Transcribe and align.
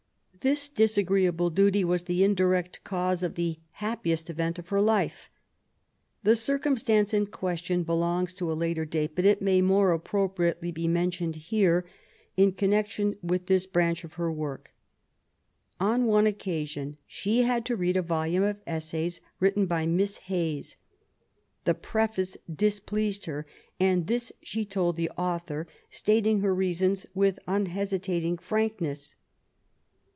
This 0.43 0.69
disagreeable 0.69 1.51
duty 1.51 1.83
was 1.83 2.03
the 2.05 2.23
indirect 2.23 2.83
cause 2.83 3.21
of 3.21 3.35
the 3.35 3.59
happiest 3.73 4.27
event 4.27 4.57
of 4.57 4.69
her 4.69 4.81
life. 4.81 5.29
The 6.23 6.35
circum 6.35 6.77
stance 6.77 7.13
in 7.13 7.27
question 7.27 7.83
belongs 7.83 8.33
to 8.35 8.51
a 8.51 8.55
later 8.57 8.83
date, 8.83 9.13
but 9.15 9.23
it 9.23 9.39
may 9.43 9.61
more 9.61 9.91
appropriately 9.91 10.71
be 10.71 10.87
mentioned 10.87 11.35
here 11.35 11.85
in 12.37 12.53
connection 12.53 13.17
with 13.21 13.45
this 13.45 13.67
1)ranch 13.67 14.03
of 14.03 14.13
her 14.13 14.31
work. 14.31 14.73
On 15.79 16.05
one 16.07 16.25
occasion 16.25 16.97
she 17.05 17.43
had 17.43 17.63
to 17.67 17.75
read 17.75 17.95
a 17.95 18.01
volume 18.01 18.41
of 18.41 18.61
Essays 18.65 19.21
written 19.39 19.67
by 19.67 19.85
Miss 19.85 20.17
Hayes. 20.25 20.75
The 21.65 21.75
preface 21.75 22.35
displeased 22.51 23.25
her, 23.25 23.45
and 23.79 24.07
this 24.07 24.31
she 24.41 24.65
told 24.65 24.97
the 24.97 25.11
author, 25.11 25.67
stating 25.91 26.39
her 26.39 26.55
reasons 26.55 27.05
with 27.13 27.37
unhesitating 27.47 28.39
frank 28.39 28.81
ness. 28.81 29.13